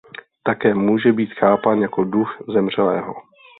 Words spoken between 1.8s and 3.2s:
duch zemřelého.